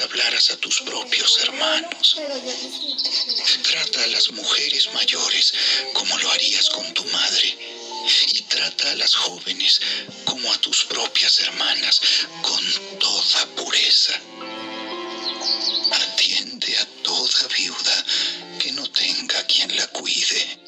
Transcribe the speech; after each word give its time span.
hablaras 0.00 0.50
a 0.50 0.56
tus 0.56 0.80
propios 0.80 1.38
hermanos. 1.40 2.16
Trata 3.62 4.04
a 4.04 4.06
las 4.08 4.30
mujeres 4.30 4.92
mayores 4.94 5.52
como 5.92 6.18
lo 6.18 6.30
harías 6.30 6.70
con 6.70 6.92
tu 6.94 7.04
madre. 7.04 7.58
Y 8.28 8.42
trata 8.42 8.90
a 8.90 8.94
las 8.96 9.14
jóvenes 9.14 9.80
como 10.24 10.52
a 10.52 10.60
tus 10.60 10.84
propias 10.84 11.40
hermanas, 11.40 12.00
con 12.42 12.98
toda 12.98 13.46
pureza. 13.56 14.18
Atiende 15.90 16.78
a 16.78 16.86
toda 17.02 17.48
viuda 17.48 18.04
que 18.58 18.72
no 18.72 18.90
tenga 18.90 19.46
quien 19.46 19.76
la 19.76 19.86
cuide. 19.88 20.58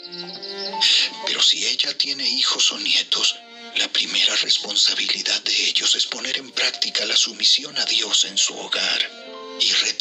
Pero 1.27 1.43
si 1.43 1.67
ella 1.67 1.97
tiene 1.97 2.29
hijos 2.29 2.73
o 2.73 2.79
nietos, 2.79 3.37
la 3.77 3.89
primera 3.89 4.35
responsabilidad 4.37 5.41
de 5.43 5.69
ellos 5.69 5.95
es 5.95 6.07
poner 6.07 6.37
en 6.39 6.51
práctica 6.51 7.05
la 7.05 7.17
sumisión 7.17 7.79
a 7.79 7.85
Dios 7.85 8.25
en 8.25 8.37
su 8.37 8.59
hogar 8.59 9.20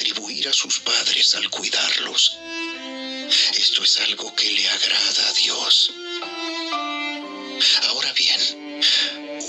a 0.01 0.53
sus 0.53 0.79
padres 0.79 1.35
al 1.35 1.49
cuidarlos. 1.49 2.37
Esto 3.57 3.83
es 3.83 3.99
algo 3.99 4.33
que 4.33 4.49
le 4.49 4.69
agrada 4.69 5.27
a 5.27 5.33
Dios. 5.33 5.91
Ahora 7.89 8.13
bien, 8.13 8.81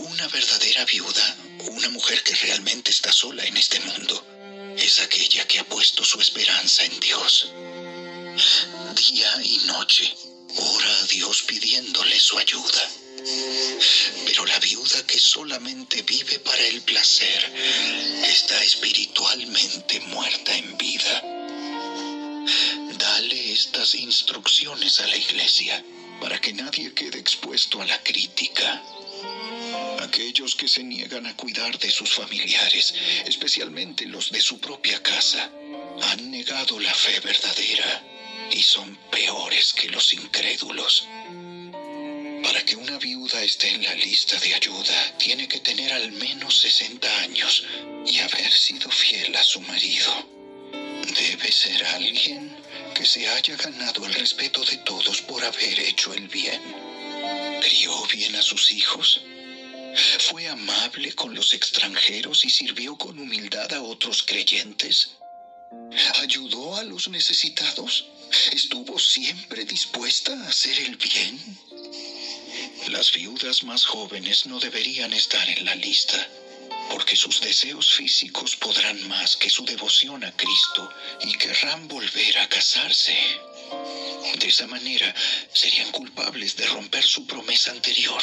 una 0.00 0.26
verdadera 0.26 0.84
viuda, 0.86 1.36
una 1.60 1.88
mujer 1.90 2.24
que 2.24 2.34
realmente 2.34 2.90
está 2.90 3.12
sola 3.12 3.44
en 3.44 3.56
este 3.56 3.78
mundo, 3.78 4.74
es 4.76 4.98
aquella 4.98 5.46
que 5.46 5.60
ha 5.60 5.64
puesto 5.64 6.04
su 6.04 6.20
esperanza 6.20 6.84
en 6.84 6.98
Dios. 6.98 7.52
Día 8.96 9.32
y 9.44 9.58
noche 9.66 10.12
ora 10.56 10.98
a 10.98 11.06
Dios 11.06 11.42
pidiéndole 11.42 12.18
su 12.18 12.36
ayuda. 12.38 12.90
Pero 14.41 14.52
la 14.55 14.58
viuda 14.58 15.06
que 15.06 15.19
solamente 15.19 16.00
vive 16.00 16.38
para 16.38 16.66
el 16.66 16.80
placer 16.80 17.52
está 18.24 18.64
espiritualmente 18.64 20.00
muerta 20.00 20.56
en 20.56 20.78
vida. 20.78 21.22
Dale 22.97 23.52
estas 23.52 23.94
instrucciones 23.97 24.98
a 25.00 25.08
la 25.08 25.16
iglesia 25.19 25.84
para 26.22 26.41
que 26.41 26.55
nadie 26.55 26.94
quede 26.94 27.19
expuesto 27.19 27.82
a 27.82 27.84
la 27.84 28.02
crítica. 28.02 28.82
Aquellos 30.00 30.54
que 30.54 30.69
se 30.69 30.84
niegan 30.84 31.27
a 31.27 31.36
cuidar 31.36 31.78
de 31.78 31.91
sus 31.91 32.08
familiares, 32.08 32.94
especialmente 33.27 34.06
los 34.06 34.30
de 34.30 34.41
su 34.41 34.58
propia 34.58 35.02
casa, 35.02 35.52
han 36.00 36.30
negado 36.30 36.80
la 36.80 36.94
fe 36.94 37.20
verdadera 37.20 38.02
y 38.52 38.62
son 38.62 38.97
peores 39.10 39.75
que 39.75 39.91
los 39.91 40.14
incrédulos. 40.14 41.04
Para 42.50 42.64
que 42.64 42.74
una 42.74 42.98
viuda 42.98 43.40
esté 43.44 43.68
en 43.68 43.84
la 43.84 43.94
lista 43.94 44.36
de 44.40 44.52
ayuda, 44.52 45.16
tiene 45.18 45.46
que 45.46 45.60
tener 45.60 45.92
al 45.92 46.10
menos 46.10 46.58
60 46.62 47.18
años 47.20 47.62
y 48.04 48.18
haber 48.18 48.52
sido 48.52 48.90
fiel 48.90 49.36
a 49.36 49.44
su 49.44 49.60
marido. 49.60 50.10
Debe 51.16 51.52
ser 51.52 51.84
alguien 51.84 52.52
que 52.92 53.06
se 53.06 53.28
haya 53.28 53.54
ganado 53.54 54.04
el 54.04 54.14
respeto 54.14 54.64
de 54.64 54.78
todos 54.78 55.22
por 55.22 55.44
haber 55.44 55.78
hecho 55.78 56.12
el 56.12 56.26
bien. 56.26 56.60
Crió 57.60 58.04
bien 58.08 58.34
a 58.34 58.42
sus 58.42 58.72
hijos. 58.72 59.20
Fue 60.18 60.48
amable 60.48 61.12
con 61.12 61.32
los 61.32 61.52
extranjeros 61.52 62.44
y 62.44 62.50
sirvió 62.50 62.98
con 62.98 63.16
humildad 63.20 63.72
a 63.75 63.82
otros 63.82 64.25
creyentes. 64.25 65.10
Ayudó 66.20 66.75
a 66.75 66.82
los 66.82 67.06
necesitados. 67.10 68.06
Estuvo 68.50 68.98
siempre 68.98 69.64
dispuesta 69.64 70.32
a 70.32 70.48
hacer 70.48 70.80
el 70.80 70.96
bien. 70.96 71.38
Las 72.88 73.12
viudas 73.12 73.62
más 73.62 73.84
jóvenes 73.84 74.46
no 74.46 74.58
deberían 74.58 75.12
estar 75.12 75.48
en 75.48 75.64
la 75.64 75.74
lista, 75.74 76.28
porque 76.91 77.14
sus 77.14 77.41
deseos 77.41 77.92
físicos 77.92 78.56
podrán 78.56 79.06
más 79.06 79.36
que 79.36 79.50
su 79.50 79.64
devoción 79.64 80.24
a 80.24 80.34
Cristo 80.36 80.90
y 81.20 81.36
querrán 81.36 81.86
volver 81.88 82.38
a 82.38 82.48
casarse. 82.48 83.16
De 84.38 84.48
esa 84.48 84.66
manera 84.66 85.14
serían 85.52 85.90
culpables 85.92 86.56
de 86.56 86.66
romper 86.66 87.04
su 87.04 87.26
promesa 87.26 87.70
anterior. 87.70 88.22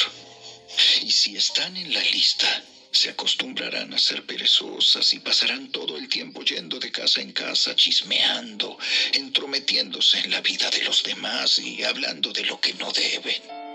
Y 1.02 1.10
si 1.12 1.36
están 1.36 1.76
en 1.76 1.94
la 1.94 2.02
lista, 2.02 2.62
se 2.90 3.10
acostumbrarán 3.10 3.94
a 3.94 3.98
ser 3.98 4.26
perezosas 4.26 5.12
y 5.14 5.20
pasarán 5.20 5.70
todo 5.70 5.96
el 5.96 6.08
tiempo 6.08 6.42
yendo 6.42 6.78
de 6.78 6.90
casa 6.90 7.20
en 7.20 7.32
casa, 7.32 7.74
chismeando, 7.76 8.78
entrometiéndose 9.12 10.18
en 10.18 10.30
la 10.30 10.40
vida 10.40 10.68
de 10.70 10.82
los 10.82 11.02
demás 11.02 11.58
y 11.58 11.84
hablando 11.84 12.32
de 12.32 12.44
lo 12.44 12.60
que 12.60 12.74
no 12.74 12.90
deben. 12.92 13.67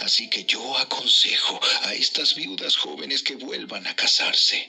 Así 0.00 0.28
que 0.28 0.44
yo 0.44 0.76
aconsejo 0.78 1.60
a 1.82 1.94
estas 1.94 2.34
viudas 2.34 2.76
jóvenes 2.76 3.22
que 3.22 3.36
vuelvan 3.36 3.86
a 3.86 3.94
casarse, 3.94 4.68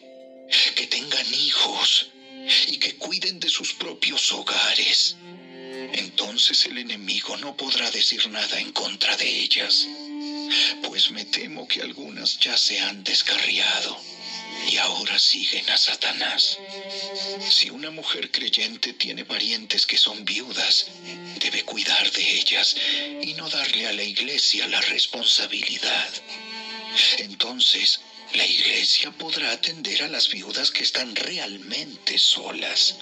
que 0.75 0.87
tengan 0.87 1.33
hijos 1.33 2.07
y 2.67 2.77
que 2.77 2.95
cuiden 2.95 3.39
de 3.39 3.49
sus 3.49 3.73
propios 3.73 4.31
hogares. 4.31 5.15
Entonces 5.93 6.65
el 6.65 6.77
enemigo 6.77 7.37
no 7.37 7.55
podrá 7.55 7.89
decir 7.91 8.27
nada 8.29 8.59
en 8.59 8.71
contra 8.71 9.15
de 9.17 9.27
ellas, 9.27 9.87
pues 10.83 11.11
me 11.11 11.25
temo 11.25 11.67
que 11.67 11.81
algunas 11.81 12.39
ya 12.39 12.57
se 12.57 12.79
han 12.79 13.03
descarriado 13.03 14.10
y 14.71 14.77
ahora 14.77 15.17
siguen 15.19 15.69
a 15.69 15.77
Satanás. 15.77 16.57
Si 17.49 17.69
una 17.69 17.91
mujer 17.91 18.31
creyente 18.31 18.93
tiene 18.93 19.25
parientes 19.25 19.85
que 19.85 19.97
son 19.97 20.23
viudas, 20.23 20.87
debe 21.39 21.63
cuidar 21.63 22.11
de 22.11 22.39
ellas 22.39 22.75
y 23.21 23.33
no 23.33 23.49
darle 23.49 23.87
a 23.87 23.93
la 23.93 24.03
iglesia 24.03 24.67
la 24.67 24.81
responsabilidad. 24.81 26.09
Entonces, 27.17 28.01
la 28.33 28.45
iglesia 28.45 29.11
podrá 29.11 29.51
atender 29.51 30.03
a 30.03 30.07
las 30.07 30.29
viudas 30.29 30.71
que 30.71 30.83
están 30.83 31.15
realmente 31.15 32.17
solas. 32.17 32.95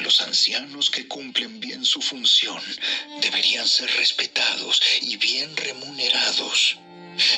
Los 0.00 0.20
ancianos 0.22 0.90
que 0.90 1.06
cumplen 1.06 1.60
bien 1.60 1.84
su 1.84 2.00
función 2.00 2.62
deberían 3.20 3.68
ser 3.68 3.90
respetados 3.96 4.80
y 5.02 5.16
bien 5.16 5.54
remunerados 5.56 6.78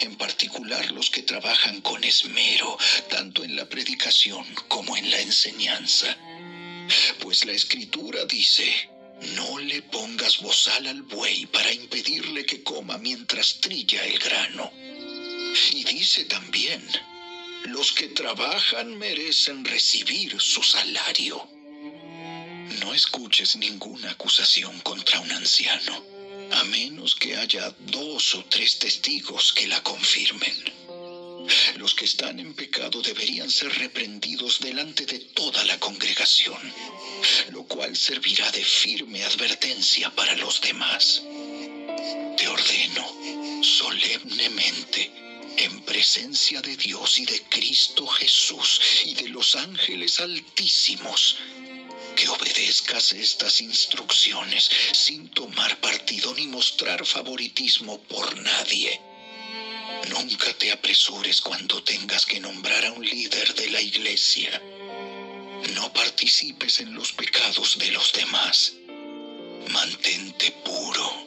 en 0.01 0.17
particular 0.17 0.91
los 0.93 1.11
que 1.11 1.23
trabajan 1.23 1.81
con 1.81 2.03
esmero, 2.05 2.79
tanto 3.09 3.45
en 3.45 3.57
la 3.57 3.69
predicación 3.69 4.45
como 4.69 4.97
en 4.97 5.11
la 5.11 5.21
enseñanza. 5.21 6.17
Pues 7.21 7.45
la 7.45 7.53
escritura 7.53 8.25
dice, 8.25 8.91
no 9.37 9.59
le 9.59 9.83
pongas 9.83 10.41
bozal 10.41 10.87
al 10.87 11.03
buey 11.03 11.47
para 11.47 11.73
impedirle 11.73 12.45
que 12.45 12.63
coma 12.63 12.99
mientras 12.99 13.61
trilla 13.61 14.05
el 14.05 14.19
grano. 14.19 14.73
Y 15.73 15.85
dice 15.85 16.25
también, 16.25 16.87
los 17.67 17.93
que 17.93 18.09
trabajan 18.09 18.97
merecen 18.99 19.65
recibir 19.65 20.41
su 20.41 20.63
salario. 20.63 21.49
No 22.81 22.95
escuches 22.95 23.57
ninguna 23.57 24.11
acusación 24.11 24.81
contra 24.81 25.21
un 25.21 25.31
anciano 25.33 26.12
a 26.53 26.65
menos 26.65 27.15
que 27.15 27.37
haya 27.37 27.75
dos 27.81 28.35
o 28.35 28.45
tres 28.45 28.79
testigos 28.79 29.53
que 29.53 29.67
la 29.67 29.83
confirmen. 29.83 30.57
Los 31.77 31.95
que 31.95 32.05
están 32.05 32.39
en 32.39 32.55
pecado 32.55 33.03
deberían 33.03 33.51
ser 33.51 33.73
reprendidos 33.79 34.61
delante 34.61 35.07
de 35.07 35.19
toda 35.19 35.65
la 35.65 35.79
congregación, 35.81 36.61
lo 37.51 37.65
cual 37.65 37.97
servirá 37.97 38.51
de 38.53 38.65
firme 38.65 39.25
advertencia 39.25 40.11
para 40.15 40.37
los 40.37 40.61
demás. 40.61 41.23
Te 42.37 42.47
ordeno 42.47 43.63
solemnemente, 43.63 45.11
en 45.57 45.83
presencia 45.83 46.61
de 46.63 46.77
Dios 46.77 47.19
y 47.19 47.27
de 47.27 47.43
Cristo 47.43 48.07
Jesús 48.07 48.81
y 49.05 49.15
de 49.15 49.29
los 49.29 49.55
ángeles 49.57 50.21
altísimos, 50.21 51.37
que 52.23 52.29
obedezcas 52.29 53.15
estas 53.15 53.61
instrucciones 53.61 54.71
sin 54.93 55.29
tomar 55.31 55.81
partido 55.81 56.33
ni 56.35 56.47
mostrar 56.47 57.05
favoritismo 57.05 58.01
por 58.05 58.39
nadie. 58.39 59.01
Nunca 60.09 60.53
te 60.55 60.71
apresures 60.71 61.41
cuando 61.41 61.83
tengas 61.83 62.25
que 62.25 62.39
nombrar 62.39 62.87
a 62.87 62.93
un 62.93 63.05
líder 63.05 63.53
de 63.57 63.71
la 63.71 63.81
iglesia. 63.81 64.63
No 65.75 65.93
participes 65.93 66.79
en 66.79 66.95
los 66.95 67.13
pecados 67.13 67.77
de 67.79 67.91
los 67.91 68.13
demás. 68.13 68.75
Mantente 69.71 70.53
puro. 70.65 71.27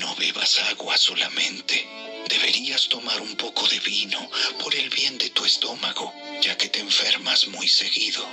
No 0.00 0.14
bebas 0.16 0.58
agua 0.70 0.98
solamente. 0.98 1.88
Deberías 2.28 2.90
tomar 2.90 3.22
un 3.22 3.34
poco 3.36 3.66
de 3.66 3.80
vino 3.80 4.30
por 4.62 4.74
el 4.74 4.90
bien 4.90 5.16
de 5.16 5.30
tu 5.30 5.46
estómago, 5.46 6.12
ya 6.42 6.58
que 6.58 6.68
te 6.68 6.80
enfermas 6.80 7.46
muy 7.46 7.68
seguido. 7.68 8.28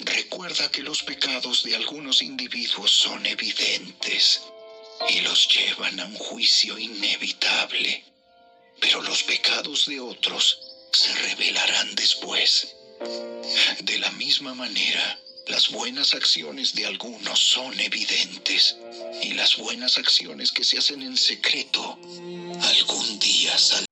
Recuerda 0.00 0.70
que 0.70 0.82
los 0.82 1.02
pecados 1.02 1.62
de 1.64 1.76
algunos 1.76 2.22
individuos 2.22 2.90
son 2.92 3.24
evidentes 3.26 4.42
y 5.08 5.20
los 5.20 5.48
llevan 5.48 6.00
a 6.00 6.06
un 6.06 6.14
juicio 6.16 6.78
inevitable, 6.78 8.04
pero 8.80 9.02
los 9.02 9.22
pecados 9.22 9.86
de 9.86 10.00
otros 10.00 10.58
se 10.92 11.12
revelarán 11.14 11.94
después. 11.94 12.74
De 13.80 13.98
la 13.98 14.10
misma 14.12 14.54
manera, 14.54 15.18
Las 15.46 15.70
buenas 15.70 16.14
acciones 16.14 16.74
de 16.74 16.86
algunos 16.86 17.38
son 17.38 17.78
evidentes 17.78 18.76
y 19.22 19.34
las 19.34 19.58
buenas 19.58 19.98
acciones 19.98 20.50
que 20.50 20.64
se 20.64 20.78
hacen 20.78 21.02
en 21.02 21.18
secreto 21.18 21.98
algún 22.62 23.18
día 23.18 23.58
saldrán. 23.58 23.84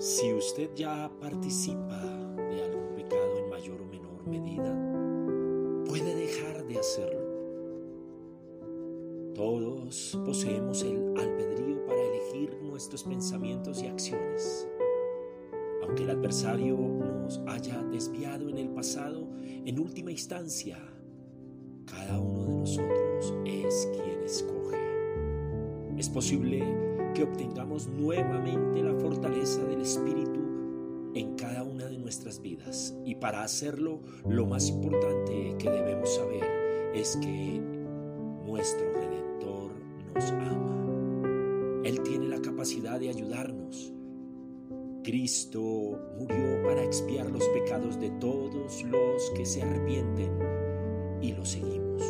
Si 0.00 0.32
usted 0.32 0.70
ya 0.74 1.10
participa 1.20 2.09
puede 5.86 6.14
dejar 6.14 6.66
de 6.66 6.78
hacerlo. 6.78 7.30
Todos 9.34 10.18
poseemos 10.24 10.82
el 10.82 11.16
albedrío 11.16 11.84
para 11.86 12.00
elegir 12.00 12.56
nuestros 12.62 13.04
pensamientos 13.04 13.82
y 13.82 13.86
acciones. 13.86 14.68
Aunque 15.82 16.02
el 16.04 16.10
adversario 16.10 16.76
nos 16.76 17.40
haya 17.46 17.82
desviado 17.84 18.48
en 18.48 18.58
el 18.58 18.68
pasado, 18.70 19.26
en 19.42 19.78
última 19.78 20.10
instancia, 20.10 20.78
cada 21.86 22.20
uno 22.20 22.44
de 22.44 22.56
nosotros 22.56 23.34
es 23.44 23.88
quien 23.92 24.22
escoge. 24.22 24.78
Es 25.96 26.08
posible 26.08 26.62
que 27.14 27.24
obtengamos 27.24 27.88
nuevamente 27.88 28.82
la 28.82 28.94
fortaleza 28.94 29.64
del 29.64 29.80
Espíritu 29.80 30.40
en 31.14 31.34
cada 31.34 31.64
de 31.64 31.69
nuestras 32.10 32.42
vidas. 32.42 32.92
Y 33.04 33.14
para 33.14 33.44
hacerlo, 33.44 34.00
lo 34.28 34.44
más 34.44 34.68
importante 34.68 35.54
que 35.60 35.70
debemos 35.70 36.12
saber 36.16 36.42
es 36.92 37.16
que 37.18 37.62
nuestro 38.44 38.92
Redentor 38.94 39.70
nos 40.12 40.30
ama. 40.32 41.82
Él 41.84 42.02
tiene 42.02 42.26
la 42.26 42.42
capacidad 42.42 42.98
de 42.98 43.10
ayudarnos. 43.10 43.92
Cristo 45.04 45.60
murió 46.18 46.64
para 46.64 46.82
expiar 46.82 47.30
los 47.30 47.46
pecados 47.50 48.00
de 48.00 48.10
todos 48.10 48.82
los 48.82 49.30
que 49.36 49.46
se 49.46 49.62
arrepienten 49.62 50.32
y 51.22 51.32
lo 51.32 51.44
seguimos. 51.44 52.02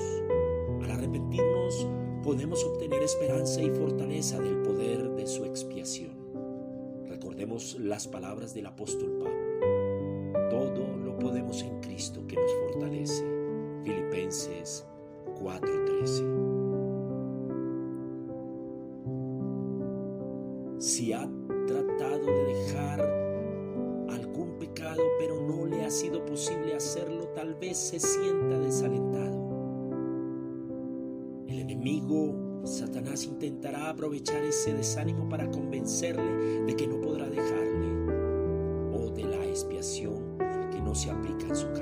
Al 0.83 0.93
arrepentirnos, 0.93 1.87
podemos 2.25 2.65
obtener 2.65 3.03
esperanza 3.03 3.61
y 3.61 3.69
fortaleza 3.69 4.41
del 4.41 4.63
poder 4.63 5.11
de 5.11 5.27
su 5.27 5.45
expiación. 5.45 6.19
Recordemos 7.07 7.77
las 7.79 8.09
palabras 8.09 8.55
del 8.55 8.65
apóstol 8.65 9.19
Pablo. 9.19 9.70
Cristo 12.01 12.27
que 12.27 12.35
nos 12.35 12.51
fortalece. 12.55 13.23
Filipenses 13.85 14.87
4:13. 15.39 16.25
Si 20.79 21.13
ha 21.13 21.29
tratado 21.67 22.25
de 22.25 22.45
dejar 22.55 23.03
algún 24.09 24.57
pecado 24.59 25.03
pero 25.19 25.43
no 25.43 25.67
le 25.67 25.85
ha 25.85 25.91
sido 25.91 26.25
posible 26.25 26.75
hacerlo, 26.75 27.29
tal 27.35 27.55
vez 27.57 27.77
se 27.77 28.01
sienta 28.01 28.59
desalentado 28.59 29.39
enemigo, 31.49 32.63
Satanás, 32.65 33.25
intentará 33.25 33.91
aprovechar 33.91 34.43
ese 34.43 34.73
desánimo 34.73 35.29
para 35.29 35.51
convencerle 35.51 36.65
de 36.65 36.75
que 36.77 36.87
no 36.87 36.99
podrá 37.01 37.29
dejarle 37.29 37.91
o 38.95 39.11
de 39.11 39.25
la 39.25 39.45
expiación 39.45 40.39
que 40.71 40.81
no 40.81 40.95
se 40.95 41.11
aplica 41.11 41.47
en 41.47 41.57
su 41.57 41.67
caso 41.73 41.80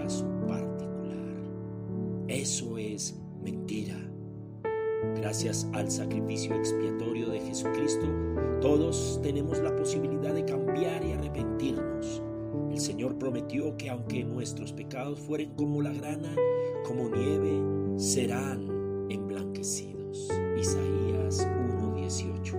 Gracias 5.40 5.69
al 5.73 5.88
sacrificio 5.88 6.52
expiatorio 6.56 7.29
de 7.29 7.38
Jesucristo, 7.38 8.08
todos 8.61 9.20
tenemos 9.23 9.61
la 9.61 9.76
posibilidad 9.76 10.35
de 10.35 10.44
cambiar 10.44 11.05
y 11.05 11.12
arrepentirnos. 11.12 12.20
El 12.73 12.81
Señor 12.81 13.17
prometió 13.19 13.76
que 13.76 13.88
aunque 13.88 14.25
nuestros 14.25 14.73
pecados 14.73 15.20
fueren 15.20 15.55
como 15.55 15.81
la 15.81 15.93
grana, 15.93 16.35
como 16.85 17.08
nieve, 17.08 18.00
serán 18.00 18.67
emblanquecidos. 19.11 20.29
Isaías 20.58 21.46
1:18. 21.46 22.58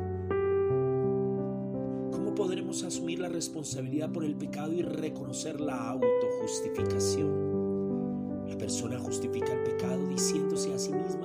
¿Cómo 2.14 2.34
podremos 2.34 2.84
asumir 2.84 3.20
la 3.20 3.28
responsabilidad 3.28 4.10
por 4.10 4.24
el 4.24 4.38
pecado 4.38 4.72
y 4.72 4.84
reconocer 4.84 5.60
la 5.60 5.90
autojustificación? 5.90 8.48
La 8.48 8.58
persona 8.58 8.98
justifica 8.98 9.52
el 9.52 9.64
pecado 9.64 10.08
diciéndose 10.08 10.74
a 10.74 10.80
sí 10.80 10.94
misma 10.94 11.19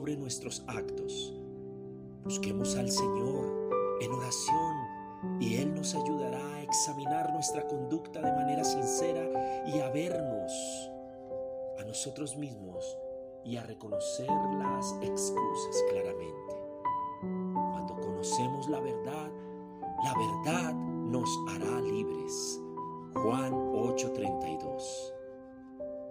sobre 0.00 0.16
nuestros 0.16 0.64
actos. 0.66 1.34
Busquemos 2.24 2.74
al 2.76 2.90
Señor 2.90 3.98
en 4.00 4.10
oración 4.10 4.76
y 5.38 5.56
Él 5.56 5.74
nos 5.74 5.94
ayudará 5.94 6.42
a 6.54 6.62
examinar 6.62 7.30
nuestra 7.34 7.66
conducta 7.68 8.22
de 8.22 8.32
manera 8.32 8.64
sincera 8.64 9.28
y 9.66 9.78
a 9.78 9.90
vernos 9.90 10.52
a 11.78 11.84
nosotros 11.84 12.34
mismos 12.38 12.96
y 13.44 13.58
a 13.58 13.62
reconocer 13.64 14.30
las 14.58 14.90
excusas 15.02 15.84
claramente. 15.90 16.56
Cuando 17.52 18.00
conocemos 18.00 18.70
la 18.70 18.80
verdad, 18.80 19.30
la 20.02 20.14
verdad 20.14 20.72
nos 20.72 21.28
hará 21.50 21.78
libres. 21.82 22.58
Juan 23.22 23.52
8:32. 23.52 25.12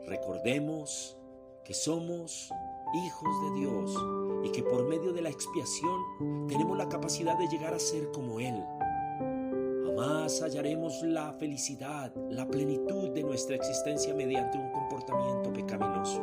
Recordemos 0.06 1.18
que 1.64 1.74
somos 1.74 2.52
hijos 2.94 3.42
de 3.44 3.60
Dios 3.60 3.96
y 4.44 4.50
que 4.52 4.64
por 4.64 4.88
medio 4.88 5.14
de 5.14 5.22
la 5.22 5.30
expiación 5.30 6.48
tenemos 6.48 6.78
la 6.78 6.90
capacidad 6.90 7.38
de 7.38 7.48
llegar 7.48 7.74
a 7.74 7.80
ser 7.80 8.12
como 8.12 8.40
Él. 8.40 8.64
Jamás 9.86 10.42
hallaremos 10.42 11.02
la 11.04 11.34
felicidad, 11.34 12.14
la 12.30 12.48
plenitud 12.48 13.10
de 13.10 13.24
nuestra 13.24 13.56
existencia 13.56 14.14
mediante 14.14 14.58
un 14.58 14.72
comportamiento 14.72 15.52
pecaminoso. 15.52 16.22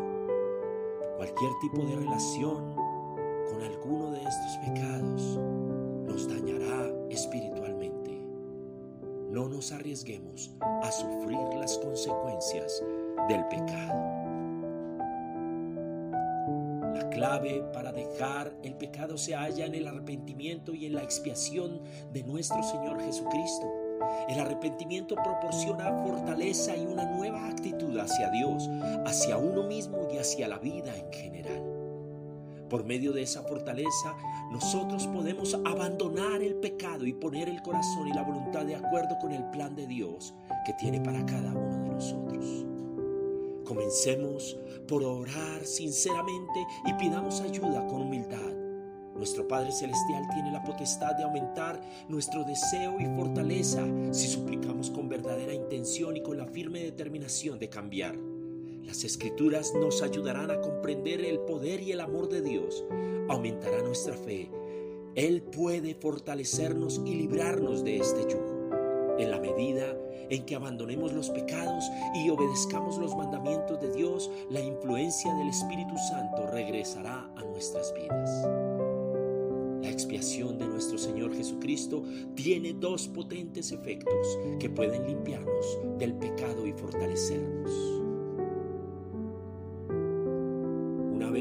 Cualquier 1.17 1.51
tipo 1.61 1.85
de 1.85 1.97
relación 1.97 2.75
con 2.75 3.63
alguno 3.63 4.13
de 4.13 4.19
estos 4.19 4.57
pecados 4.65 5.39
nos 6.07 6.29
dañará 6.29 6.91
espiritualmente 7.11 7.87
no 9.37 9.49
nos 9.49 9.71
arriesguemos 9.71 10.51
a 10.83 10.91
sufrir 10.91 11.39
las 11.59 11.77
consecuencias 11.77 12.83
del 13.29 13.45
pecado. 13.49 14.36
La 17.17 17.29
clave 17.29 17.65
para 17.73 17.93
dejar 17.93 18.53
el 18.63 18.75
pecado 18.75 19.17
se 19.17 19.35
halla 19.35 19.65
en 19.65 19.75
el 19.75 19.87
arrepentimiento 19.87 20.75
y 20.75 20.85
en 20.85 20.95
la 20.95 21.03
expiación 21.03 21.81
de 22.13 22.23
nuestro 22.25 22.63
Señor 22.63 23.01
Jesucristo. 23.01 23.73
El 24.29 24.39
arrepentimiento 24.39 25.15
proporciona 25.15 25.97
fortaleza 26.05 26.77
y 26.77 26.85
una 26.85 27.07
nueva 27.07 27.49
actitud 27.49 27.97
hacia 27.99 28.29
Dios, 28.29 28.69
hacia 29.07 29.39
uno 29.39 29.63
mismo 29.63 30.07
y 30.13 30.19
hacia 30.19 30.47
la 30.47 30.59
vida 30.59 30.95
en 30.95 31.11
general. 31.11 31.63
Por 32.69 32.85
medio 32.85 33.13
de 33.13 33.23
esa 33.23 33.43
fortaleza, 33.45 34.15
nosotros 34.53 35.07
podemos 35.07 35.55
abandonar 35.65 36.43
el 36.43 36.57
pecado 36.57 37.07
y 37.07 37.15
poner 37.15 37.49
el 37.49 37.63
corazón 37.63 38.09
y 38.09 38.13
la 38.13 38.25
voluntad 38.25 38.67
de 38.67 38.77
acuerdo 38.77 39.17
con 39.23 39.33
el 39.33 39.45
plan 39.53 39.75
de 39.75 39.87
Dios 39.87 40.35
que 40.67 40.75
tiene 40.75 41.01
para 41.01 41.25
cada 41.25 41.51
uno 41.51 41.83
de 41.83 41.89
nosotros. 41.95 42.67
Comencemos 43.65 44.59
por 44.87 45.03
orar 45.03 45.65
sinceramente 45.65 46.67
y 46.87 46.93
pidamos 46.95 47.41
ayuda 47.41 47.87
con 47.87 48.03
humildad. 48.03 48.55
Nuestro 49.17 49.49
Padre 49.49 49.73
Celestial 49.73 50.29
tiene 50.35 50.53
la 50.53 50.63
potestad 50.63 51.15
de 51.17 51.25
aumentar 51.25 51.81
nuestro 52.09 52.45
deseo 52.45 53.01
y 53.01 53.07
fortaleza 53.17 53.83
si 54.11 54.27
suplicamos 54.29 54.91
con 54.91 55.09
verdadera 55.09 55.55
intención 55.55 56.17
y 56.17 56.23
con 56.23 56.37
la 56.37 56.47
firme 56.47 56.81
determinación 56.81 57.59
de 57.59 57.69
cambiar. 57.69 58.17
Las 58.85 59.05
escrituras 59.05 59.73
nos 59.75 60.03
ayudarán 60.03 60.51
a 60.51 60.61
comprender 60.61 61.25
el 61.25 61.41
poder 61.41 61.81
y 61.81 61.93
el 61.93 62.01
amor 62.01 62.29
de 62.29 62.43
Dios. 62.43 62.85
Aumentará 63.29 63.83
nuestra 63.83 64.17
fe. 64.17 64.51
Él 65.17 65.43
puede 65.43 65.95
fortalecernos 65.95 67.01
y 67.05 67.15
librarnos 67.15 67.83
de 67.83 67.97
este 67.97 68.23
yugo. 68.31 68.46
En 69.19 69.31
la 69.31 69.39
medida 69.39 69.97
en 70.29 70.45
que 70.45 70.57
abandonemos 70.57 71.13
los 71.13 71.31
pecados 71.31 71.85
y 72.15 72.29
obedezcamos 72.29 72.99
los 72.99 73.17
mandamientos 73.17 73.81
de 73.81 73.93
Dios, 73.93 74.31
la 74.51 74.61
influencia 74.61 75.33
del 75.35 75.49
Espíritu 75.49 75.97
Santo 76.11 76.47
regresará 76.49 77.31
a 77.37 77.43
nuestras 77.45 77.95
vidas. 77.95 78.47
La 79.83 79.91
expiación 79.91 80.59
de 80.59 80.67
nuestro 80.67 80.99
Señor 80.99 81.35
Jesucristo 81.35 82.03
tiene 82.35 82.73
dos 82.75 83.09
potentes 83.09 83.73
efectos 83.73 84.39
que 84.59 84.69
pueden 84.69 85.07
limpiarnos 85.07 85.79
del 85.99 86.15
pecado 86.15 86.67
y 86.67 86.73
fortalecernos. 86.73 87.86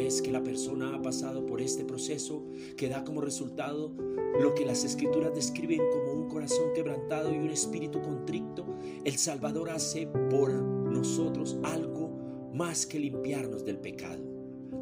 Vez 0.06 0.22
que 0.22 0.32
la 0.32 0.44
persona 0.44 0.94
ha 0.94 1.02
pasado 1.02 1.48
por 1.48 1.62
este 1.62 1.84
proceso, 1.84 2.44
que 2.78 2.90
da 2.90 3.04
como 3.04 3.22
resultado 3.22 3.92
lo 4.40 4.54
que 4.54 4.64
las 4.64 4.84
escrituras 4.84 5.34
describen 5.34 5.82
como 5.92 6.14
un 6.14 6.30
corazón 6.30 6.74
quebrantado 6.76 7.34
y 7.34 7.40
un 7.40 7.50
espíritu 7.50 8.00
contrito, 8.04 8.68
el 9.04 9.18
Salvador 9.18 9.72
hace 9.72 10.06
por 10.30 10.52
nosotros 10.52 11.58
algo 11.64 12.52
más 12.54 12.86
que 12.86 13.00
limpiarnos 13.00 13.66
del 13.66 13.80
pecado. 13.80 14.22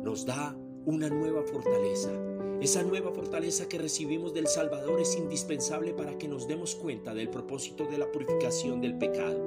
Nos 0.03 0.25
da 0.25 0.57
una 0.85 1.09
nueva 1.09 1.41
fortaleza. 1.43 2.11
Esa 2.59 2.83
nueva 2.83 3.13
fortaleza 3.13 3.69
que 3.69 3.77
recibimos 3.77 4.33
del 4.33 4.47
Salvador 4.47 4.99
es 4.99 5.15
indispensable 5.15 5.93
para 5.93 6.17
que 6.17 6.27
nos 6.27 6.49
demos 6.49 6.75
cuenta 6.75 7.13
del 7.13 7.29
propósito 7.29 7.85
de 7.85 7.97
la 7.97 8.11
purificación 8.11 8.81
del 8.81 8.97
pecado, 8.97 9.39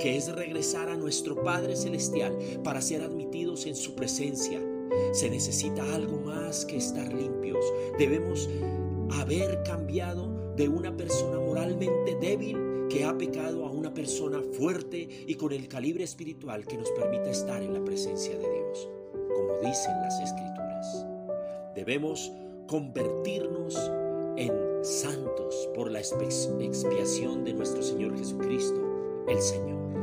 que 0.00 0.16
es 0.16 0.32
regresar 0.34 0.88
a 0.88 0.96
nuestro 0.96 1.40
Padre 1.44 1.76
Celestial 1.76 2.36
para 2.64 2.82
ser 2.82 3.02
admitidos 3.02 3.66
en 3.66 3.76
su 3.76 3.94
presencia. 3.94 4.60
Se 5.12 5.28
necesita 5.28 5.82
algo 5.94 6.18
más 6.18 6.64
que 6.64 6.78
estar 6.78 7.12
limpios. 7.12 7.64
Debemos 7.98 8.48
haber 9.10 9.62
cambiado 9.62 10.54
de 10.56 10.68
una 10.68 10.96
persona 10.96 11.38
moralmente 11.38 12.16
débil 12.16 12.86
que 12.88 13.04
ha 13.04 13.16
pecado 13.16 13.66
a 13.66 13.70
una 13.70 13.92
persona 13.92 14.42
fuerte 14.52 15.08
y 15.26 15.34
con 15.34 15.52
el 15.52 15.68
calibre 15.68 16.04
espiritual 16.04 16.66
que 16.66 16.76
nos 16.76 16.90
permita 16.90 17.30
estar 17.30 17.62
en 17.62 17.74
la 17.74 17.84
presencia 17.84 18.36
de 18.36 18.50
Dios, 18.50 18.88
como 19.12 19.54
dicen 19.66 19.92
las 20.02 20.20
escrituras. 20.20 21.06
Debemos 21.74 22.32
convertirnos 22.66 23.76
en 24.36 24.52
santos 24.82 25.68
por 25.74 25.90
la 25.90 26.00
expiación 26.00 27.44
de 27.44 27.52
nuestro 27.54 27.82
Señor 27.82 28.16
Jesucristo, 28.16 28.80
el 29.28 29.40
Señor. 29.40 30.01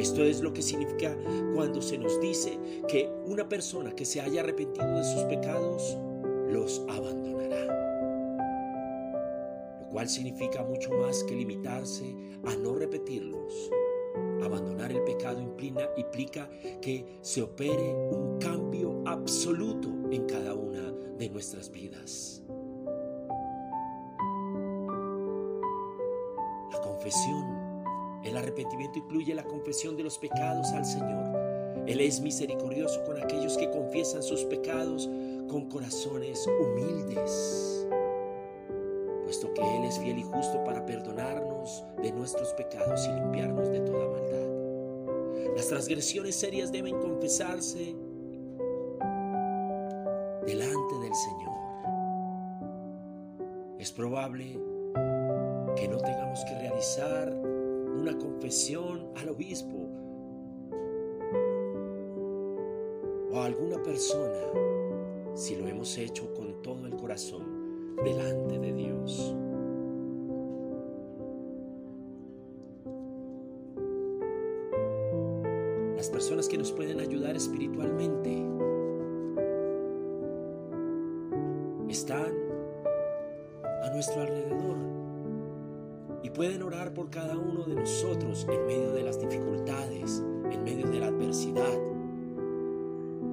Esto 0.00 0.24
es 0.24 0.40
lo 0.40 0.52
que 0.52 0.62
significa 0.62 1.16
cuando 1.54 1.82
se 1.82 1.98
nos 1.98 2.20
dice 2.20 2.58
que 2.88 3.08
una 3.26 3.48
persona 3.48 3.92
que 3.94 4.04
se 4.04 4.20
haya 4.20 4.40
arrepentido 4.40 4.96
de 4.96 5.04
sus 5.04 5.22
pecados 5.24 5.96
los 6.48 6.82
abandonará 6.88 7.30
cual 9.90 10.08
significa 10.08 10.62
mucho 10.62 10.90
más 10.92 11.22
que 11.24 11.34
limitarse 11.34 12.14
a 12.46 12.54
no 12.56 12.74
repetirlos. 12.74 13.70
Abandonar 14.42 14.90
el 14.92 15.02
pecado 15.02 15.40
implica 15.96 16.48
que 16.80 17.18
se 17.20 17.42
opere 17.42 17.94
un 18.10 18.38
cambio 18.38 19.02
absoluto 19.06 19.88
en 20.10 20.24
cada 20.26 20.54
una 20.54 20.90
de 21.18 21.28
nuestras 21.28 21.70
vidas. 21.70 22.42
La 26.72 26.80
confesión, 26.80 27.59
el 28.30 28.36
arrepentimiento 28.36 28.98
incluye 28.98 29.34
la 29.34 29.44
confesión 29.44 29.96
de 29.96 30.04
los 30.04 30.18
pecados 30.18 30.68
al 30.72 30.84
Señor. 30.84 31.84
Él 31.86 32.00
es 32.00 32.20
misericordioso 32.20 33.02
con 33.04 33.22
aquellos 33.22 33.56
que 33.56 33.70
confiesan 33.70 34.22
sus 34.22 34.44
pecados 34.44 35.08
con 35.48 35.68
corazones 35.68 36.46
humildes 36.46 37.70
puesto 39.30 39.54
que 39.54 39.76
Él 39.76 39.84
es 39.84 39.96
fiel 39.96 40.18
y 40.18 40.24
justo 40.24 40.64
para 40.64 40.84
perdonarnos 40.84 41.84
de 42.02 42.10
nuestros 42.10 42.52
pecados 42.54 43.06
y 43.06 43.12
limpiarnos 43.12 43.68
de 43.68 43.78
toda 43.78 44.08
maldad. 44.08 45.54
Las 45.54 45.68
transgresiones 45.68 46.34
serias 46.34 46.72
deben 46.72 46.98
confesarse 46.98 47.94
delante 50.44 50.94
del 51.00 51.14
Señor. 51.14 51.52
Es 53.78 53.92
probable 53.92 54.58
que 55.76 55.86
no 55.86 55.98
tengamos 55.98 56.44
que 56.46 56.58
realizar 56.58 57.32
una 58.00 58.16
confesión 58.16 59.10
al 59.16 59.28
obispo 59.28 59.76
o 63.30 63.36
a 63.36 63.44
alguna 63.44 63.82
persona 63.82 64.40
si 65.34 65.56
lo 65.56 65.68
hemos 65.68 65.96
hecho 65.98 66.32
con 66.34 66.62
todo 66.62 66.86
el 66.86 66.96
corazón 66.96 67.94
delante 68.02 68.58
de 68.58 68.72
Dios. 68.72 69.34
Las 75.96 76.08
personas 76.08 76.48
que 76.48 76.56
nos 76.56 76.72
pueden 76.72 77.00
ayudar 77.00 77.36
espiritualmente 77.36 78.30
están 81.90 82.32
a 83.82 83.90
nuestro 83.90 84.22
alrededor 84.22 84.29
pueden 86.40 86.62
orar 86.62 86.94
por 86.94 87.10
cada 87.10 87.36
uno 87.36 87.64
de 87.64 87.74
nosotros 87.74 88.46
en 88.50 88.66
medio 88.66 88.92
de 88.92 89.02
las 89.02 89.20
dificultades, 89.20 90.24
en 90.50 90.64
medio 90.64 90.88
de 90.88 90.98
la 90.98 91.08
adversidad, 91.08 91.78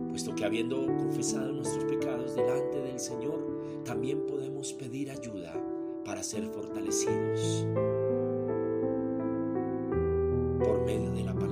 puesto 0.09 0.35
que 0.35 0.43
habiendo 0.43 0.85
confesado 0.97 1.53
nuestros 1.53 1.85
pecados 1.85 2.35
delante 2.35 2.81
del 2.81 2.99
Señor, 2.99 3.39
también 3.85 4.27
podemos 4.27 4.73
pedir 4.73 5.09
ayuda 5.09 5.53
para 6.03 6.21
ser 6.21 6.47
fortalecidos 6.47 7.65
por 10.59 10.83
medio 10.83 11.09
de 11.13 11.23
la 11.23 11.33
palabra 11.33 11.46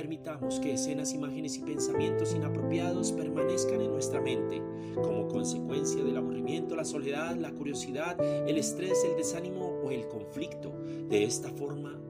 permitamos 0.00 0.58
que 0.60 0.72
escenas, 0.72 1.12
imágenes 1.12 1.58
y 1.58 1.60
pensamientos 1.60 2.34
inapropiados 2.34 3.12
permanezcan 3.12 3.82
en 3.82 3.90
nuestra 3.90 4.18
mente 4.18 4.62
como 4.94 5.28
consecuencia 5.28 6.02
del 6.02 6.16
aburrimiento, 6.16 6.74
la 6.74 6.86
soledad, 6.86 7.36
la 7.36 7.52
curiosidad, 7.52 8.18
el 8.48 8.56
estrés, 8.56 9.04
el 9.04 9.18
desánimo 9.18 9.66
o 9.84 9.90
el 9.90 10.08
conflicto. 10.08 10.72
De 11.10 11.24
esta 11.24 11.50
forma 11.50 12.00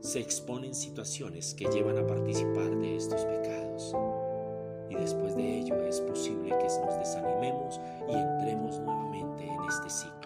se 0.00 0.20
exponen 0.20 0.74
situaciones 0.74 1.54
que 1.54 1.64
llevan 1.64 1.96
a 1.96 2.06
participar 2.06 2.76
de 2.76 2.96
estos 2.96 3.24
pecados. 3.24 3.96
Y 4.90 4.96
después 4.96 5.34
de 5.34 5.60
ello 5.60 5.82
es 5.82 5.98
posible 6.02 6.50
que 6.50 6.64
nos 6.64 6.98
desanimemos 6.98 7.80
y 8.06 8.12
entremos 8.12 8.78
nuevamente 8.80 9.46
en 9.46 9.64
este 9.64 9.88
ciclo 9.88 10.20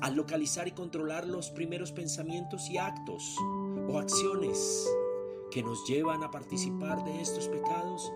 al 0.00 0.14
localizar 0.14 0.66
y 0.68 0.70
controlar 0.70 1.26
los 1.26 1.50
primeros 1.50 1.92
pensamientos 1.92 2.70
y 2.70 2.78
actos 2.78 3.36
o 3.88 3.98
acciones 3.98 4.88
que 5.50 5.62
nos 5.62 5.86
llevan 5.86 6.22
a 6.22 6.30
participar 6.30 7.04
de 7.04 7.20
estos 7.20 7.48
pecados, 7.48 8.12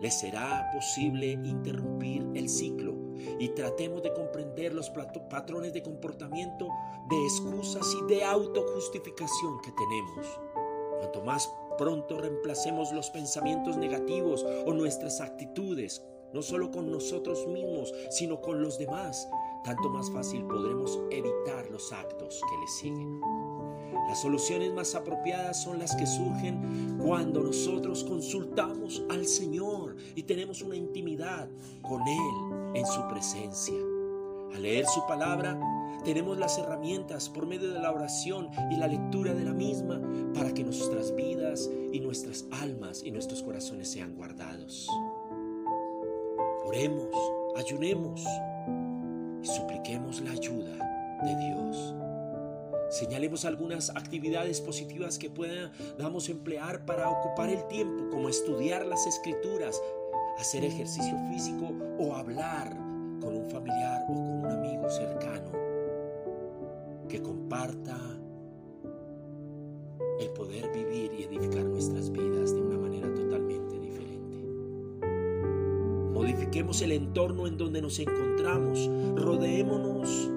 les 0.00 0.18
será 0.20 0.70
posible 0.74 1.32
interrumpir 1.32 2.26
el 2.34 2.48
ciclo 2.48 2.94
y 3.38 3.48
tratemos 3.50 4.02
de 4.02 4.12
comprender 4.12 4.74
los 4.74 4.90
patrones 5.30 5.72
de 5.72 5.82
comportamiento, 5.82 6.68
de 7.08 7.24
excusas 7.24 7.86
y 8.02 8.06
de 8.06 8.24
autojustificación 8.24 9.60
que 9.62 9.72
tenemos. 9.72 10.26
Cuanto 10.98 11.22
más 11.22 11.50
pronto 11.78 12.18
reemplacemos 12.18 12.92
los 12.92 13.10
pensamientos 13.10 13.76
negativos 13.76 14.44
o 14.66 14.72
nuestras 14.72 15.20
actitudes, 15.20 16.02
no 16.32 16.42
solo 16.42 16.70
con 16.70 16.90
nosotros 16.90 17.46
mismos, 17.46 17.94
sino 18.10 18.40
con 18.40 18.60
los 18.60 18.78
demás, 18.78 19.28
tanto 19.64 19.88
más 19.88 20.10
fácil 20.10 20.44
podremos 20.46 20.98
evitar 21.10 21.70
los 21.70 21.92
actos 21.92 22.40
que 22.50 22.58
le 22.58 22.66
siguen. 22.68 23.45
Las 24.08 24.20
soluciones 24.20 24.72
más 24.72 24.94
apropiadas 24.94 25.62
son 25.62 25.78
las 25.78 25.94
que 25.96 26.06
surgen 26.06 26.96
cuando 26.98 27.42
nosotros 27.42 28.04
consultamos 28.04 29.02
al 29.10 29.26
Señor 29.26 29.96
y 30.14 30.22
tenemos 30.22 30.62
una 30.62 30.76
intimidad 30.76 31.48
con 31.82 32.02
Él 32.02 32.74
en 32.74 32.86
su 32.86 33.06
presencia. 33.08 33.74
Al 34.54 34.62
leer 34.62 34.86
su 34.86 35.04
palabra, 35.06 35.58
tenemos 36.04 36.38
las 36.38 36.56
herramientas 36.58 37.28
por 37.28 37.46
medio 37.46 37.72
de 37.72 37.80
la 37.80 37.90
oración 37.90 38.48
y 38.70 38.76
la 38.76 38.86
lectura 38.86 39.34
de 39.34 39.44
la 39.44 39.52
misma 39.52 40.00
para 40.34 40.54
que 40.54 40.62
nuestras 40.62 41.14
vidas 41.14 41.68
y 41.92 42.00
nuestras 42.00 42.46
almas 42.52 43.02
y 43.02 43.10
nuestros 43.10 43.42
corazones 43.42 43.88
sean 43.88 44.14
guardados. 44.14 44.88
Oremos, 46.64 47.14
ayunemos 47.56 48.24
supliquemos 49.46 50.20
la 50.20 50.32
ayuda 50.32 51.18
de 51.22 51.36
Dios. 51.36 52.05
Señalemos 52.88 53.44
algunas 53.44 53.90
actividades 53.90 54.60
positivas 54.60 55.18
que 55.18 55.28
podamos 55.28 56.28
emplear 56.28 56.84
para 56.86 57.10
ocupar 57.10 57.50
el 57.50 57.66
tiempo, 57.66 58.08
como 58.10 58.28
estudiar 58.28 58.86
las 58.86 59.06
escrituras, 59.06 59.80
hacer 60.38 60.64
ejercicio 60.64 61.16
físico 61.30 61.72
o 61.98 62.14
hablar 62.14 62.70
con 63.20 63.36
un 63.36 63.50
familiar 63.50 64.04
o 64.04 64.14
con 64.14 64.18
un 64.18 64.46
amigo 64.46 64.88
cercano 64.88 65.50
que 67.08 67.20
comparta 67.22 67.96
el 70.20 70.28
poder 70.30 70.70
vivir 70.72 71.12
y 71.18 71.24
edificar 71.24 71.64
nuestras 71.64 72.10
vidas 72.10 72.54
de 72.54 72.60
una 72.60 72.78
manera 72.78 73.12
totalmente 73.14 73.78
diferente. 73.78 74.36
Modifiquemos 76.12 76.80
el 76.82 76.92
entorno 76.92 77.46
en 77.46 77.56
donde 77.56 77.82
nos 77.82 77.98
encontramos, 77.98 78.88
rodeémonos 79.16 80.30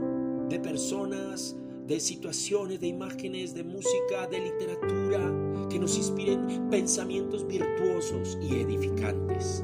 de 0.50 0.60
personas, 0.60 1.56
de 1.90 2.00
situaciones, 2.00 2.80
de 2.80 2.88
imágenes, 2.88 3.56
de 3.56 3.64
música, 3.64 4.28
de 4.30 4.40
literatura 4.40 5.68
que 5.70 5.80
nos 5.80 5.98
inspiren 5.98 6.70
pensamientos 6.70 7.48
virtuosos 7.48 8.38
y 8.40 8.58
edificantes. 8.58 9.64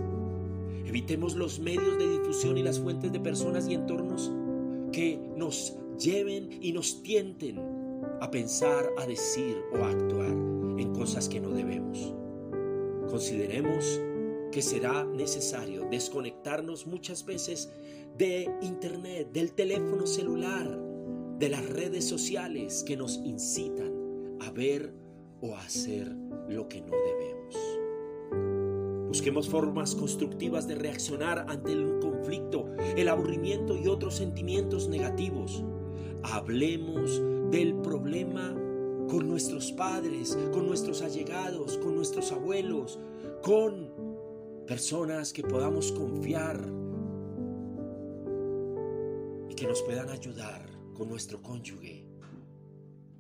Evitemos 0.88 1.36
los 1.36 1.60
medios 1.60 2.00
de 2.00 2.10
difusión 2.10 2.58
y 2.58 2.64
las 2.64 2.80
fuentes 2.80 3.12
de 3.12 3.20
personas 3.20 3.68
y 3.68 3.76
entornos 3.76 4.32
que 4.92 5.20
nos 5.38 5.78
lleven 6.00 6.50
y 6.62 6.72
nos 6.72 7.04
tienten 7.04 7.60
a 8.20 8.32
pensar, 8.32 8.90
a 8.98 9.06
decir 9.06 9.58
o 9.74 9.84
a 9.84 9.90
actuar 9.92 10.32
en 10.32 10.94
cosas 10.96 11.30
que 11.30 11.40
no 11.40 11.50
debemos. 11.50 12.12
Consideremos 13.08 14.02
que 14.52 14.64
será 14.64 15.04
necesario 15.04 15.88
desconectarnos 15.92 16.88
muchas 16.88 17.24
veces 17.24 17.70
de 18.18 18.50
internet, 18.62 19.32
del 19.32 19.52
teléfono 19.52 20.08
celular, 20.08 20.85
de 21.40 21.50
las 21.50 21.68
redes 21.70 22.08
sociales 22.08 22.84
que 22.86 22.96
nos 22.96 23.18
incitan 23.18 24.38
a 24.40 24.52
ver 24.52 24.94
o 25.42 25.56
a 25.56 25.62
hacer 25.62 26.10
lo 26.48 26.70
que 26.70 26.82
no 26.82 26.92
debemos. 26.92 27.56
Busquemos 29.08 29.50
formas 29.50 29.96
constructivas 29.96 30.68
de 30.68 30.76
reaccionar 30.76 31.46
ante 31.50 31.74
el 31.74 32.00
conflicto, 32.00 32.70
el 32.96 33.08
aburrimiento 33.08 33.78
y 33.78 33.88
otros 33.88 34.16
sentimientos 34.16 34.88
negativos. 34.88 35.64
Hablemos 36.24 37.22
del 37.52 37.76
problema 37.76 38.54
con 39.10 39.28
nuestros 39.28 39.72
padres, 39.72 40.38
con 40.52 40.68
nuestros 40.68 41.02
allegados, 41.02 41.78
con 41.78 41.96
nuestros 41.96 42.32
abuelos, 42.32 43.00
con 43.42 43.94
personas 44.66 45.32
que 45.32 45.44
podamos 45.44 45.92
confiar 45.92 46.60
y 49.50 49.54
que 49.54 49.68
nos 49.68 49.82
puedan 49.84 50.10
ayudar 50.10 50.75
con 50.96 51.10
nuestro 51.10 51.44
cónyuge, 51.44 52.06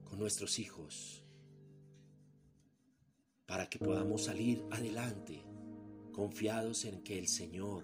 con 0.06 0.18
nuestros 0.18 0.58
hijos, 0.60 1.24
para 3.46 3.70
que 3.70 3.78
podamos 3.78 4.24
salir 4.24 4.66
adelante 4.72 5.44
confiados 6.12 6.86
en 6.86 7.04
que 7.04 7.20
el 7.20 7.28
Señor 7.28 7.84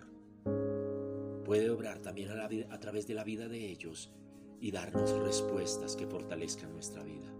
puede 1.45 1.69
obrar 1.69 1.99
también 1.99 2.29
a, 2.31 2.79
través 2.79 3.05
de 3.05 3.13
la 3.13 3.25
vida 3.25 3.49
de 3.49 3.69
ellos 3.69 4.09
y 4.61 4.71
darnos 4.71 5.11
respuestas 5.19 5.97
que 5.97 6.07
fortalezcan 6.07 6.71
nuestra 6.71 7.03
vida. 7.03 7.31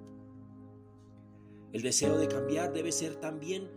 El 1.71 1.81
deseo 1.81 2.17
de 2.17 2.27
cambiar 2.27 2.73
debe 2.73 2.91
ser 2.91 3.15
también 3.15 3.69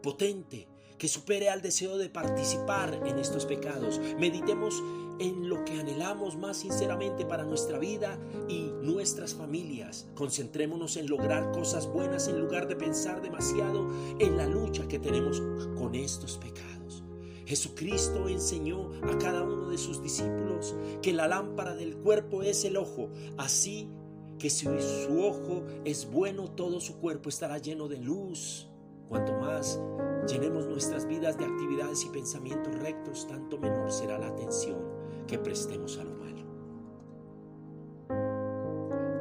potente, 0.00 0.68
que 0.96 1.08
supere 1.08 1.50
al 1.50 1.60
deseo 1.60 1.98
de 1.98 2.08
participar 2.08 3.02
en 3.04 3.18
estos 3.18 3.46
pecados. 3.46 3.98
Meditemos 4.20 4.80
en 5.18 5.48
lo 5.48 5.64
que 5.64 5.78
anhelamos 5.78 6.36
más 6.36 6.58
sinceramente 6.58 7.24
para 7.24 7.44
nuestra 7.44 7.78
vida 7.78 8.18
y 8.48 8.70
nuestras 8.82 9.34
familias. 9.34 10.06
Concentrémonos 10.14 10.96
en 10.96 11.08
lograr 11.08 11.52
cosas 11.52 11.86
buenas 11.86 12.28
en 12.28 12.40
lugar 12.40 12.68
de 12.68 12.76
pensar 12.76 13.22
demasiado 13.22 13.88
en 14.18 14.36
la 14.36 14.46
lucha 14.46 14.88
que 14.88 14.98
tenemos 14.98 15.42
con 15.76 15.94
estos 15.94 16.38
pecados. 16.38 17.04
Jesucristo 17.46 18.28
enseñó 18.28 18.90
a 19.02 19.18
cada 19.18 19.42
uno 19.42 19.68
de 19.68 19.78
sus 19.78 20.02
discípulos 20.02 20.74
que 21.02 21.12
la 21.12 21.28
lámpara 21.28 21.74
del 21.74 21.96
cuerpo 21.96 22.42
es 22.42 22.64
el 22.64 22.76
ojo, 22.76 23.10
así 23.36 23.90
que 24.38 24.48
si 24.48 24.66
su 24.66 25.20
ojo 25.22 25.64
es 25.84 26.10
bueno, 26.10 26.50
todo 26.50 26.80
su 26.80 26.98
cuerpo 26.98 27.28
estará 27.28 27.58
lleno 27.58 27.88
de 27.88 27.98
luz. 27.98 28.68
Cuanto 29.08 29.32
más 29.34 29.78
llenemos 30.26 30.66
nuestras 30.66 31.06
vidas 31.06 31.36
de 31.36 31.44
actividades 31.44 32.04
y 32.04 32.08
pensamientos 32.08 32.74
rectos, 32.76 33.26
tanto 33.28 33.58
menor 33.58 33.92
será 33.92 34.18
la 34.18 34.28
atención 34.28 34.91
que 35.32 35.38
prestemos 35.38 35.96
a 35.96 36.04
lo 36.04 36.10
malo. 36.10 36.42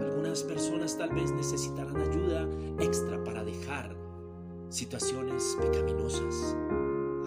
Algunas 0.02 0.44
personas 0.44 0.98
tal 0.98 1.10
vez 1.12 1.32
necesitarán 1.32 1.96
ayuda 1.96 2.50
extra 2.80 3.24
para 3.24 3.46
dejar 3.46 3.96
situaciones 4.68 5.58
pecaminosas. 5.62 6.58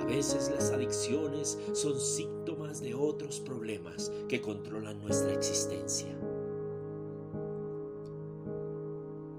A 0.03 0.05
veces 0.05 0.53
las 0.55 0.71
adicciones 0.71 1.59
son 1.73 1.99
síntomas 1.99 2.83
de 2.83 2.95
otros 2.95 3.41
problemas 3.41 4.13
que 4.29 4.43
controlan 4.43 5.01
nuestra 5.01 5.33
existencia. 5.33 6.15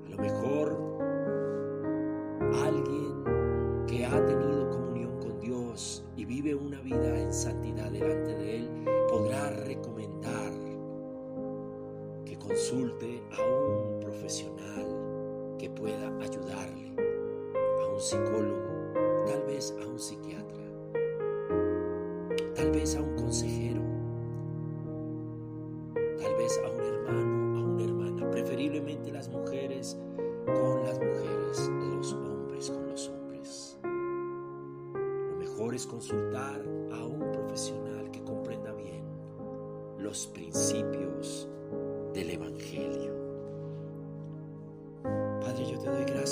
A 0.08 0.10
lo 0.10 0.18
mejor 0.18 0.76
alguien 2.64 3.86
que 3.86 4.08
ha 4.08 4.26
tenido 4.26 4.72
comunión 4.72 5.20
con 5.20 5.40
Dios 5.40 6.04
y 6.18 6.26
vive 6.26 6.56
una 6.56 6.82
vida 6.82 7.20
en 7.20 7.32
santidad 7.32 7.92
delante 7.92 8.34
de 8.34 8.58
Él 8.58 8.85
consulte 12.48 13.24
a 13.32 13.42
un 13.42 14.00
profesional 14.00 15.56
que 15.58 15.70
pueda 15.70 16.08
ayudarle, 16.20 16.94
a 17.82 17.88
un 17.88 18.00
psicólogo, 18.00 18.94
tal 19.26 19.44
vez 19.48 19.76
a 19.82 19.88
un 19.88 20.00
psiquiatra, 20.00 20.64
tal 22.56 22.72
vez 22.72 22.96
a 22.96 23.02
un 23.02 23.16
consejero, 23.16 23.82
tal 26.20 26.36
vez 26.36 26.62
a 26.64 26.70
un 26.70 26.82
hermano, 26.82 27.58
a 27.58 27.64
una 27.64 27.84
hermana, 27.84 28.32
preferiblemente 28.32 29.12
las 29.12 29.28
mujeres 29.30 29.98
con 30.46 30.84
las 30.84 31.00
mujeres, 31.00 31.72
los 31.96 32.14
hombres 32.14 32.70
con 32.70 32.88
los 32.88 33.10
hombres. 33.10 33.80
Lo 33.84 35.38
mejor 35.38 35.74
es 35.74 35.88
consultar 35.88 36.64
a 36.92 37.06
un 37.06 37.32
profesional 37.32 38.12
que 38.12 38.24
comprenda 38.24 38.72
bien 38.74 39.04
los 39.98 40.28
principios 40.28 40.95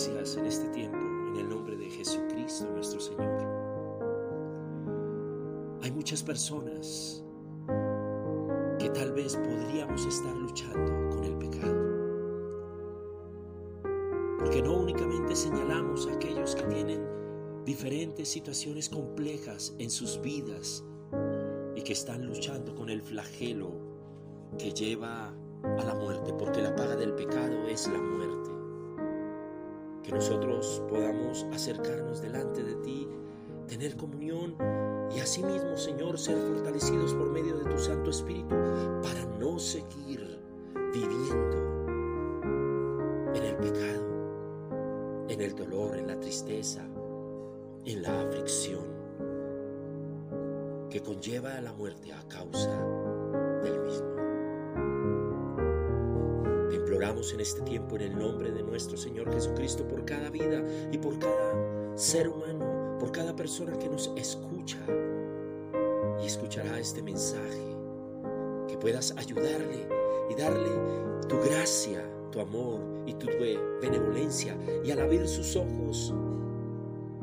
en 0.08 0.46
este 0.46 0.68
tiempo, 0.70 0.98
en 0.98 1.38
el 1.38 1.50
nombre 1.50 1.78
de 1.78 1.90
Jesucristo 1.90 2.70
nuestro 2.74 3.00
Señor. 3.00 3.24
Hay 5.82 5.92
muchas 5.92 6.22
personas 6.22 7.24
que 8.80 8.90
tal 8.90 9.14
vez 9.14 9.38
podríamos 9.38 10.06
estar 10.06 10.36
luchando 10.36 11.10
con 11.10 11.24
el 11.24 11.38
pecado. 11.38 11.74
Porque 14.40 14.62
no 14.62 14.80
únicamente 14.80 15.38
señalamos 15.38 16.06
a 16.08 16.14
aquellos 16.14 16.54
que 16.56 16.64
tienen 16.64 17.08
diferentes 17.64 18.28
situaciones 18.28 18.90
complejas 18.90 19.74
en 19.80 19.90
sus 19.90 20.20
vidas 20.20 20.84
y 21.78 21.82
que 21.82 21.94
están 21.94 22.26
luchando 22.26 22.76
con 22.76 22.90
el 22.90 23.02
flagelo 23.02 23.72
que 24.58 24.74
lleva 24.74 25.30
a 25.30 25.84
la 25.86 25.96
muerte, 25.96 26.34
porque 26.34 26.62
la 26.62 26.76
paga 26.76 26.98
del 26.98 27.14
pecado 27.14 27.68
es 27.70 27.88
la 27.88 28.02
muerte. 28.02 28.53
Que 30.04 30.12
nosotros 30.12 30.84
podamos 30.90 31.46
acercarnos 31.54 32.22
delante 32.22 32.62
de 32.64 32.76
ti, 32.76 33.08
tener 33.68 33.96
comunión 33.96 34.56
y 35.16 35.20
asimismo, 35.20 35.78
Señor, 35.78 36.20
ser 36.20 36.38
fortalecidos 36.38 37.14
por 37.14 37.32
medio 37.32 37.58
de 37.58 37.72
tu 37.72 37.78
Santo 37.78 38.10
Espíritu 38.10 38.56
para 39.02 39.26
no 39.40 39.58
seguir 39.60 40.40
viviendo 40.94 41.58
en 43.34 43.44
el 43.44 43.56
pecado, 43.58 45.26
en 45.30 45.42
el 45.42 45.56
dolor, 45.56 45.98
en 45.98 46.08
la 46.08 46.20
tristeza, 46.20 46.86
en 47.86 48.04
la 48.04 48.22
aflicción 48.22 48.84
que 50.90 51.02
conlleva 51.02 51.58
a 51.58 51.62
la 51.62 51.74
muerte 51.74 52.14
a 52.14 52.22
causa 52.28 53.03
En 57.32 57.40
este 57.40 57.62
tiempo 57.62 57.96
en 57.96 58.02
el 58.02 58.20
nombre 58.20 58.52
de 58.52 58.62
nuestro 58.64 58.98
Señor 58.98 59.32
Jesucristo 59.34 59.88
por 59.88 60.04
cada 60.04 60.30
vida 60.30 60.62
y 60.92 60.98
por 60.98 61.18
cada 61.20 61.98
ser 61.98 62.28
humano, 62.28 62.98
por 63.00 63.14
cada 63.14 63.34
persona 63.34 63.80
que 63.80 63.88
nos 63.88 64.12
escucha 64.18 64.78
y 66.22 66.26
escuchará 66.26 66.78
este 66.80 67.02
mensaje, 67.02 67.78
que 68.68 68.78
puedas 68.78 69.16
ayudarle 69.16 69.88
y 70.30 70.36
darle 70.36 70.70
tu 71.30 71.40
gracia, 71.40 72.04
tu 72.30 72.42
amor 72.42 72.82
y 73.06 73.14
tu 73.14 73.28
benevolencia 73.82 74.58
y 74.84 74.92
al 74.92 75.00
abrir 75.00 75.26
sus 75.26 75.56
ojos 75.56 76.14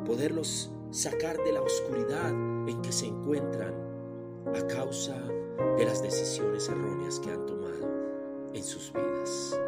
poderlos 0.07 0.71
sacar 0.91 1.37
de 1.45 1.53
la 1.53 1.61
oscuridad 1.61 2.31
en 2.31 2.81
que 2.81 2.91
se 2.91 3.07
encuentran 3.07 3.75
a 4.57 4.67
causa 4.67 5.15
de 5.77 5.85
las 5.85 6.03
decisiones 6.03 6.69
erróneas 6.69 7.21
que 7.21 7.31
han 7.31 7.45
tomado 7.45 7.87
en 8.55 8.65
sus 8.65 8.93
vidas. 8.95 9.61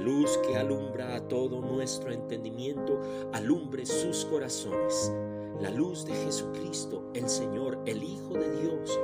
Luz 0.00 0.38
que 0.38 0.56
alumbra 0.56 1.14
a 1.14 1.28
todo 1.28 1.60
nuestro 1.60 2.10
entendimiento 2.10 2.98
alumbre 3.34 3.84
sus 3.84 4.24
corazones. 4.24 5.12
La 5.60 5.70
luz 5.70 6.06
de 6.06 6.14
Jesucristo, 6.14 7.10
el 7.12 7.28
Señor, 7.28 7.78
el 7.84 8.02
Hijo 8.02 8.32
de 8.32 8.50
Dios, 8.62 8.98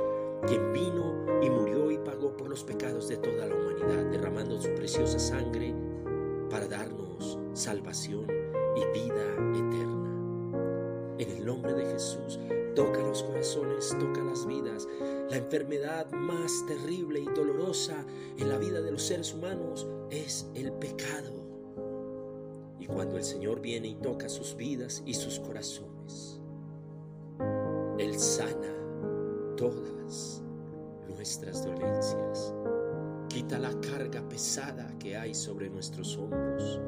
quien 0.47 0.73
vino 0.73 1.13
y 1.43 1.51
murió 1.51 1.91
y 1.91 1.99
pagó 1.99 2.35
por 2.35 2.49
los 2.49 2.63
pecados 2.63 3.07
de 3.09 3.17
toda 3.17 3.45
la 3.45 3.53
humanidad, 3.53 4.05
derramando 4.09 4.59
su 4.59 4.73
preciosa 4.73 5.19
sangre 5.19 5.75
para 6.49 6.67
darnos 6.67 7.37
salvación 7.53 8.25
y 8.75 8.99
vida 8.99 9.33
eterna. 9.53 10.09
En 11.19 11.29
el 11.29 11.45
nombre 11.45 11.75
de 11.75 11.85
Jesús, 11.85 12.39
toca 12.75 13.01
los 13.01 13.21
corazones, 13.21 13.95
toca 13.99 14.23
las 14.23 14.47
vidas. 14.47 14.87
La 15.29 15.37
enfermedad 15.37 16.09
más 16.11 16.65
terrible 16.65 17.19
y 17.19 17.25
dolorosa 17.25 18.03
en 18.37 18.49
la 18.49 18.57
vida 18.57 18.81
de 18.81 18.91
los 18.91 19.03
seres 19.03 19.31
humanos 19.35 19.85
es 20.09 20.49
el 20.55 20.71
pecado. 20.73 21.33
Y 22.79 22.85
cuando 22.85 23.17
el 23.17 23.23
Señor 23.23 23.59
viene 23.59 23.89
y 23.89 23.95
toca 23.95 24.29
sus 24.29 24.55
vidas 24.55 25.03
y 25.05 25.13
sus 25.13 25.39
corazones, 25.39 26.39
Él 27.97 28.17
sana 28.17 28.73
todas 29.57 30.43
nuestras 31.07 31.65
dolencias, 31.65 32.53
quita 33.27 33.57
la 33.57 33.73
carga 33.81 34.21
pesada 34.29 34.87
que 34.99 35.17
hay 35.17 35.33
sobre 35.33 35.69
nuestros 35.69 36.15
hombros. 36.17 36.79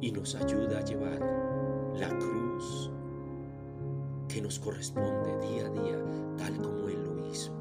Y 0.00 0.10
nos 0.12 0.34
ayuda 0.34 0.78
a 0.78 0.84
llevar 0.84 1.20
la 1.94 2.08
cruz 2.18 2.90
que 4.28 4.40
nos 4.40 4.58
corresponde 4.58 5.38
día 5.46 5.66
a 5.66 5.70
día, 5.70 6.04
tal 6.38 6.56
como 6.56 6.88
Él 6.88 7.04
lo 7.04 7.28
hizo 7.28 7.59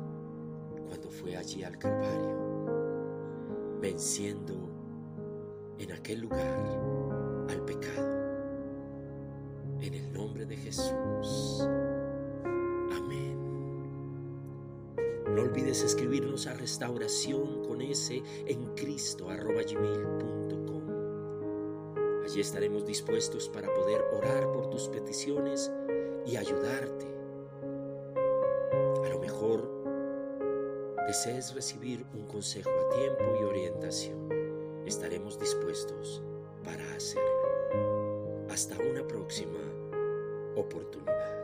fue 1.20 1.36
allí 1.36 1.64
al 1.64 1.78
Calvario, 1.78 2.38
venciendo 3.82 4.54
en 5.78 5.92
aquel 5.92 6.22
lugar 6.22 7.48
al 7.50 7.66
pecado. 7.66 8.20
En 9.82 9.94
el 9.94 10.14
nombre 10.14 10.46
de 10.46 10.58
Jesús. 10.58 11.68
Amén. 12.92 13.38
No 15.34 15.42
olvides 15.42 15.84
escribirnos 15.84 16.48
a 16.48 16.54
restauración 16.54 17.64
con 17.64 17.82
ese 17.82 18.24
en 18.46 18.76
Cristo 18.76 19.30
arroba. 19.30 19.62
Allí 22.30 22.42
estaremos 22.42 22.86
dispuestos 22.86 23.50
para 23.50 23.74
poder 23.74 24.04
orar 24.14 24.52
por 24.52 24.70
tus 24.70 24.88
peticiones 24.88 25.72
y 26.28 26.36
ayudarte. 26.36 27.09
Desees 31.10 31.56
recibir 31.56 32.06
un 32.14 32.28
consejo 32.28 32.70
a 32.70 32.96
tiempo 32.96 33.24
y 33.42 33.44
orientación. 33.44 34.30
Estaremos 34.86 35.40
dispuestos 35.40 36.22
para 36.64 36.84
hacerlo. 36.96 38.46
Hasta 38.52 38.78
una 38.78 39.02
próxima 39.08 39.58
oportunidad. 40.56 41.39